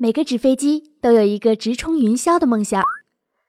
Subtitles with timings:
[0.00, 2.84] 每个纸飞机都有一个直冲云霄的梦想，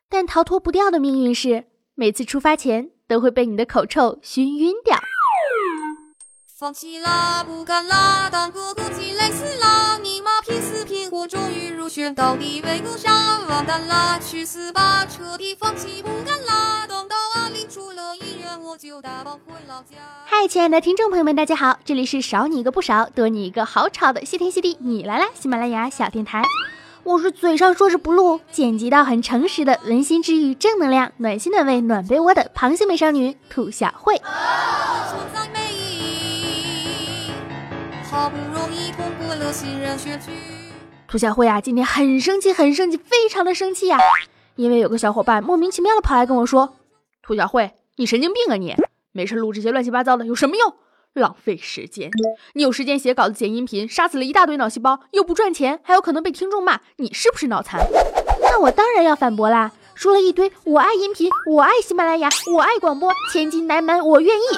[0.09, 4.97] 但逃脱不掉的命运是，每次出发前都会被你的口臭熏晕掉。
[6.57, 9.99] 放弃啦，不干啦，当个孤寂累死啦！
[9.99, 13.41] 你妈拼死拼活，终于入选，到底为个啥？
[13.47, 16.87] 完蛋啦，去死吧，彻底放弃不干啦！
[16.87, 17.15] 等到
[17.59, 19.97] 阿里出了医院，我就打包回老家。
[20.25, 25.27] 嗨，亲爱的听众朋友们，大家好，这里是少你一个不少，多你一个好吵的谢天谢地你来啦！
[25.33, 26.41] 喜马拉雅小电台，
[27.03, 34.15] 我是嘴上说着不录，剪辑到很诚实的温馨治愈、正能量、暖心暖胃暖被窝的螃蟹美少女兔小慧。
[34.15, 37.29] 存在美意，
[38.09, 40.31] 好不容易通过了新人选举。
[41.09, 43.97] 兔小慧啊，今天很生气，很生气，非常的生气呀、
[44.55, 46.75] 因为有个小伙伴莫名其妙的跑来跟我说
[47.29, 48.75] ：“兔小慧，你神经病啊你！
[49.11, 50.73] 没事录这些乱七八糟的有什么用？
[51.13, 52.09] 浪费时间！
[52.55, 57.85] 你有时间写稿子、剪音频，杀死了一大堆脑细胞，又不赚钱，还有可能被听众骂，你是不是脑残？”
[58.41, 64.57] 那我当然要反驳啦，说了一堆我爱音频，我爱喜马拉雅，我爱广播，千金难买，我愿意。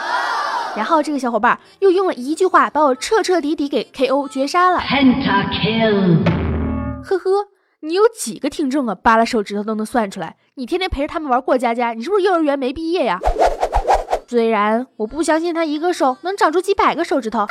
[0.78, 4.80] 然后这个小伙伴又用了一句话把我彻彻底底给 KO 绝杀了。
[4.80, 6.24] Pentakill.
[7.03, 7.48] 呵呵，
[7.81, 8.96] 你有几个听众啊？
[8.96, 10.38] 扒拉手指头都能算出来。
[10.62, 13.17] 你天天陪着他们玩过家家，你是不是幼儿园没毕业呀？
[14.28, 17.48] 虽然我不相信他一个手能长出几百个手指头，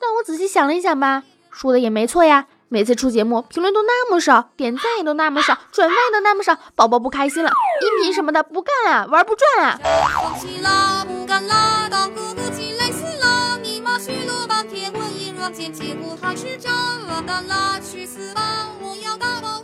[0.00, 2.46] 但我仔细想了一想吧，说的也没错呀。
[2.68, 7.50] 每次出节目，评论都那么少，点赞也都那么少，转发也都那么少，宝宝不开心了，
[7.82, 9.80] 音频什么的不干啊，玩不转啊。
[9.82, 13.58] 放弃啦，不干啦，当个孤寂累死啦！
[13.60, 16.70] 你妈学了半天文艺软件，结果还是渣，
[17.08, 18.68] 完蛋啦，去死吧！
[18.80, 19.60] 我要打包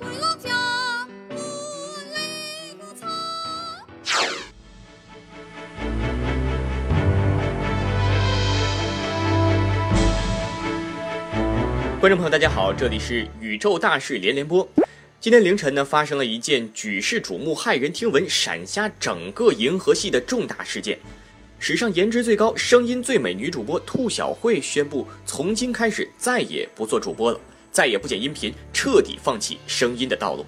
[12.03, 14.69] 观众朋友，大家好，这里是宇宙大事连连播。
[15.21, 20.99] 今天凌晨呢，发生了一件举世瞩目、骇人听闻、闪瞎整个银河系的重大事件。
[21.61, 27.41] 史上颜值最高、声音最美女主播兔小慧宣布，从今开始再也不做主播了，
[27.71, 30.45] 再也不剪音频，彻底放弃声音的道路。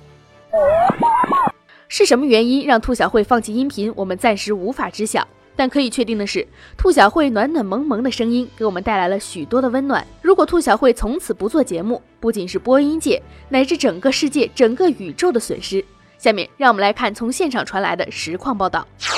[1.86, 3.92] 是什么原因让兔小慧放弃音频？
[3.94, 5.24] 我们暂时无法知晓。
[5.56, 10.04] 但可以确定的是，兔小慧暖暖萌萌的声音给我们带来了许多的温暖。
[10.20, 15.84] 如果兔小慧从此不做节目，不仅是播音界，乃至整个世界、整个宇宙的损失。
[16.18, 18.86] 下面让我们来看从现场传来的实况报道。
[18.98, 19.08] 兔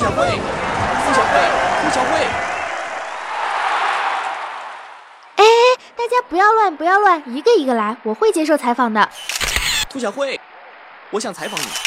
[0.00, 1.38] 小慧，兔小慧，
[1.82, 2.26] 兔小慧，
[5.36, 5.44] 哎，
[5.96, 9.08] 大家不要乱，不要乱，一个一个来，我会接受采访的。
[9.88, 10.38] 兔小慧，
[11.10, 11.85] 我想采访你。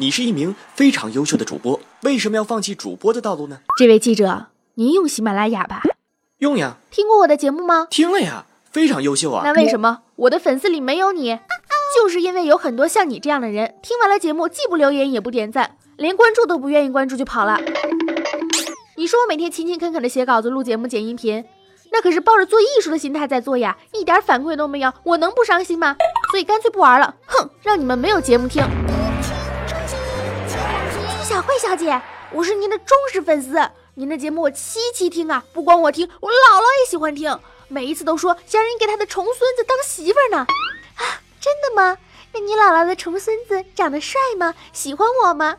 [0.00, 3.58] 你是一名非常优秀的主播，为什么要放弃主播的道路呢？
[3.76, 5.82] 这位记者，您用喜马拉雅吧？
[6.38, 7.88] 用呀，听过我的节目吗？
[7.90, 9.42] 听了呀，非常优秀啊。
[9.44, 11.40] 那为什么我的粉丝里没有你？
[11.96, 17.58] 就是因为有很多像你这样的人，听完了节目既不留言也不点赞，连关注都不愿意关注就跑了。
[18.96, 21.44] 你说我每天勤勤恳恳的写稿子、录节目、剪音频，
[21.90, 25.96] 那可是抱着做艺术的心态在做呀，一点反馈都没有，我能不伤心吗？
[26.30, 28.62] 所以干脆不玩了，哼，让你们没有节目听。
[31.48, 31.98] 慧小姐，
[32.30, 33.58] 我是您的忠实粉丝，
[33.94, 37.34] 您的节目我期期听啊，不光我听，我姥姥也喜欢听，
[37.68, 40.46] 每一次都说想让你给她的重孙子当媳妇儿呢。
[40.96, 41.96] 啊，真的吗？
[42.34, 44.54] 那你姥姥的重孙子长得帅吗？
[44.74, 45.56] 喜欢我吗？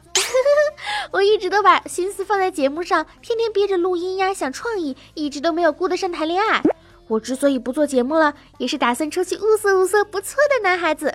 [1.10, 6.62] 我一直都把心思放在节目上，天天憋着录音呀，想创意，一直都没有顾得上谈恋爱。
[7.08, 11.12] 我之所以不做节目了，也是打算抽起物色物色不错的男孩子。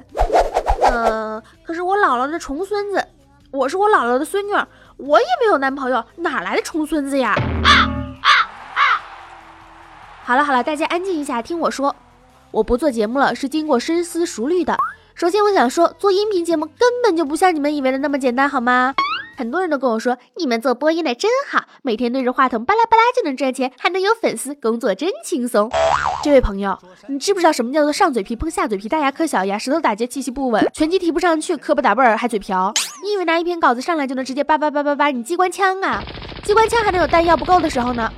[0.83, 3.07] 呃，可是我姥姥的重孙子，
[3.55, 4.53] 我是我姥姥的孙女，
[4.97, 7.35] 我也没有男朋友，哪来的重孙子呀？
[7.63, 7.71] 啊
[8.21, 8.31] 啊
[8.75, 8.81] 啊
[10.25, 11.95] 好了好了，大家安静一下，听我说，
[12.51, 14.77] 我不做节目了，是经过深思熟虑的。
[15.15, 18.93] 首先，我想说，做音频节目根本就不像你们以为的那么简单，好吗？
[19.37, 25.69] 很多人都跟我说，你们做播音的真好，每天对着话筒巴拉巴拉就能赚钱，还能有粉丝，工作真轻松。
[26.23, 26.79] 这位朋友，
[27.09, 32.73] 你知不知道什么叫做上嘴皮碰下嘴皮，大牙磕小牙，舌头打结，气息不稳，拳击提不上去，磕巴打背儿还嘴瓢？
[33.03, 36.03] 你以为拿一篇稿子上来就能直接叭叭叭叭叭，你机关枪啊？
[36.45, 38.11] 机关枪还能有弹药不够的时候呢？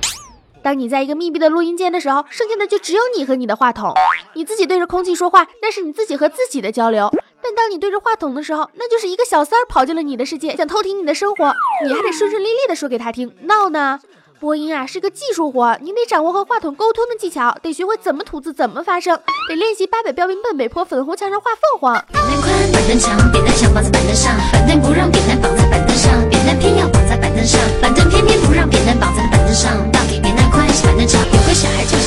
[0.61, 3.93] 当你在一个密闭的录音间的时候，剩下的就只有你和你的话筒。
[4.33, 7.09] 你自己对着空气说话，那是你自己和自己的交流。
[7.41, 11.53] 但当你对着话筒的时候，那就是一个小三儿跑进了你的世界，想偷听你的生活，
[11.85, 13.99] 你还得顺顺利利的说给他听，闹呢？
[14.39, 19.19] 播音啊是个技术活，你得掌握和话筒沟通的技巧，得学会怎么吐字，怎么发声，
[19.49, 22.05] 得练习八百标兵奔北坡，粉红墙上画凤凰。
[22.13, 29.73] 扁担宽，板凳长，扁担想绑在板凳上，板凳不让扁担绑在板凳上，扁担偏要绑在板凳上，板凳偏偏不让扁担绑在板凳上。
[29.91, 31.17] 到底扁担宽是板凳长？
[31.25, 32.06] 有个小孩就想肚上打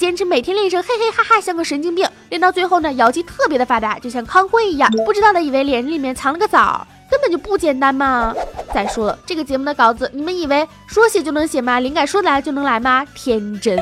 [0.00, 2.08] 坚持每天练声嘿嘿哈哈，像个神经病。
[2.30, 4.90] 练到最后呢，咬肌特别的发达，就像康辉一样。
[5.04, 8.34] 不知道的以为脸里面藏了个枣，根本就不简单嘛。
[8.72, 11.80] 再说了，这个节目的稿子，你们以为说写就能写吗？
[11.80, 13.04] 灵感说来就能来吗？
[13.14, 13.78] 天真。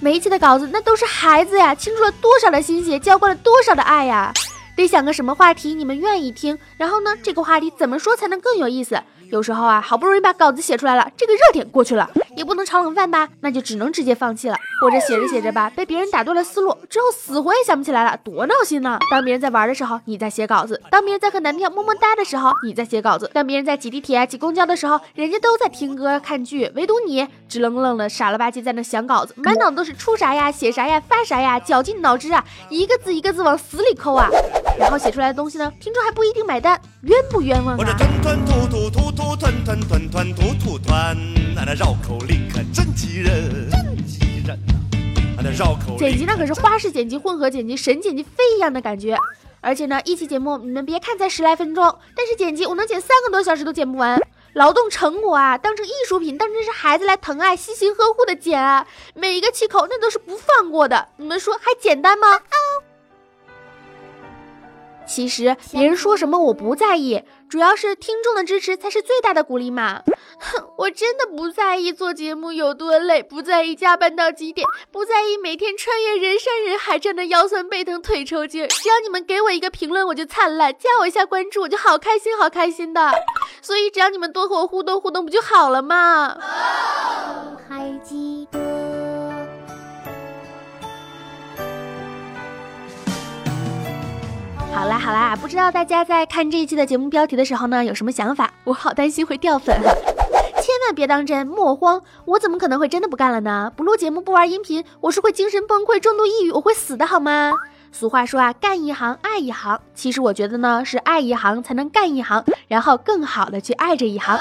[0.00, 4.32] 每一期的稿子那都是孩子呀，倾注了多少的心血，浇灌了多少的爱呀。
[4.74, 8.98] 得想个什么话题你们愿意听，然后呢，这个话题怎么说才能更有意思？
[9.30, 13.28] 有时候啊，好不容易把稿子写出来了，这个热点过去了，也不能炒冷饭吧？
[13.40, 14.56] 那就只能直接放弃了。
[14.80, 18.96] 或者写着写着吧，被别人打断了思路，之后死活也想不起来了，多闹心呢！
[19.10, 34.30] 当别人在玩的时候，你在写稿子；当别人在和男票么么哒的时候，你在写稿子；当别人在挤地铁、挤公交的时候，人家都在听歌、看剧，唯独你直愣愣的、傻了吧唧在那想稿子，满脑子都是出啥呀、写啥呀、发啥呀，绞尽脑汁啊，一个字一个字往死里抠啊！
[34.78, 37.96] 然后写出来的东西呢，听众还不一定买单，冤不冤枉啊？
[37.98, 41.16] 团团突突突突团团团团突突团，
[41.54, 44.74] 那那绕口令可真急人，真急人呐！
[45.42, 49.16] 那绕口剪辑那可是花式剪辑、混合剪辑、神剪辑飞一样的感觉。
[49.60, 54.20] 而且呢，一期节目你们别看才十来分钟，但是剪辑我能剪三个多小时都剪不完，
[54.52, 61.08] 劳动成果啊，当成艺术品，当成是孩子来疼爱、细心呵护的剪啊，每一个气口那都是不放过的。
[61.16, 62.28] 你们说还简单吗？
[65.08, 70.02] 其实别人说什么我不在意，主要是听众的支持才是最大的鼓励嘛。
[70.38, 78.68] 哼，我真的不在意做节目有多累，不在意加班到几点，不在意每天穿越人山人海，站的腰酸背疼腿抽筋。
[78.68, 83.10] 只要你们给我一个评论，我就灿烂；加我一下关注，我就好开心好开心的。
[83.62, 86.36] 所以只要你们多和我互动互动，不就好了吗？
[87.68, 88.77] 还记得。
[94.78, 98.48] 好啦好啦，不知道大家在看这一期的节目标题的时候呢，有什么想法？
[98.62, 103.72] 我好担心会掉粉， 千万别当真，莫慌，我怎么可能会真的不干了呢？
[103.76, 107.54] 不录节目不玩音频，我是会精神崩溃、重度抑郁，我会死的好吗？
[107.90, 114.38] 俗话说啊，干一行爱一行，其实我觉得呢，是爱一行才能干一行，然后更好的去爱这一行。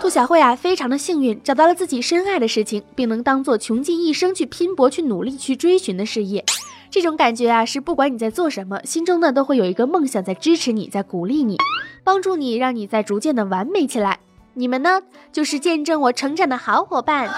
[0.00, 6.44] 兔小慧啊，非常的幸运，找到了自己深爱的事情，并能当做穷尽一生去拼搏、去努力、去追寻的事业。
[6.92, 11.56] 这种感觉啊，是不管你在做什么，心中呢都会有一个梦想在支持你，在鼓励你，
[12.04, 14.18] 帮助你，让你在逐渐的完美起来。
[14.52, 15.00] 你们呢，
[15.32, 17.30] 就是见证我成长的好伙伴。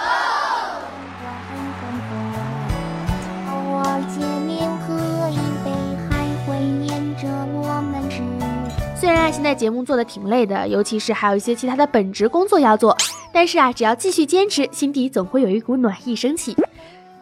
[8.97, 12.97] 虽然啊，现在节目做的挺累的，尤其是还有一些其他的本职工作要做，
[13.33, 16.57] 但是啊，只要继续坚持，心底总会有一股暖意升起。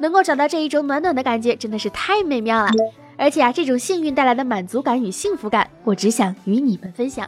[0.03, 2.73] 能够找到这一种暖暖的感觉，真的是太美妙了。
[3.17, 7.25] 而且啊，这种幸运带来的满足感与幸福感，我只想与你们分享。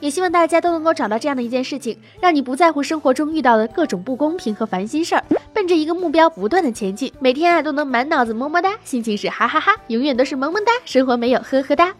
[0.00, 5.24] 也希望大家都能够找到这样的一件事情，让你不在乎生活中遇到的各种不公平和烦心事儿，
[5.54, 11.94] 奔着一个目标不断的前进，每天啊都能满脑子么么哒，心情是哈哈哈，永远都是萌萌哒，生活没有呵呵哒。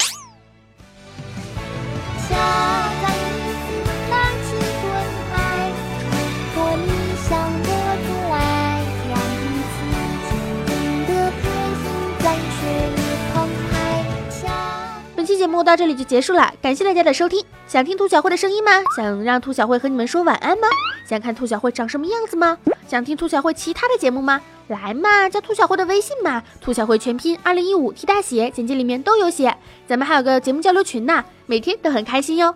[15.64, 17.42] 到这里就结束了，感谢大家的收听。
[17.66, 18.70] 想听兔小慧的声音吗？
[18.94, 20.68] 想让兔小慧和你们说晚安吗？
[21.08, 22.58] 想看兔小慧长什么样子吗？
[22.86, 24.40] 想听兔小慧其他的节目吗？
[24.68, 29.54] 来嘛，加兔小慧的微信嘛，兔小慧全拼二零一五 T 大写，简介里面都有写。
[29.86, 32.54] 咱们还有个节目交流群呢，每天都很开心哟。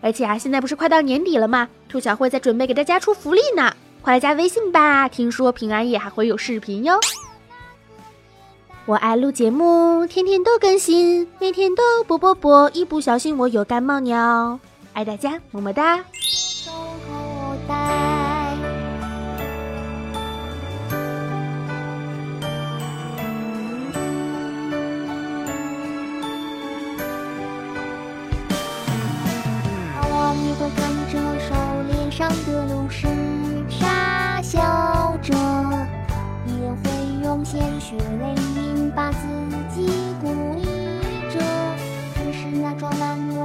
[0.00, 1.68] 而且啊，现在不是快到年底了吗？
[1.88, 5.08] 兔小慧在准备给大家出福利呢，快来加微信吧。
[5.08, 6.98] 听说平安夜还会有视频哟。
[8.86, 14.60] 我爱录节目，天天都更新，每天都啵啵啵，一不小心我有感冒了。
[14.92, 16.04] 爱大家，么么哒。
[42.74, 43.35] 光鲜的